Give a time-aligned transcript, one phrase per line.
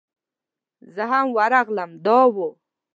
[0.93, 2.35] زه هم ورغلم دا و.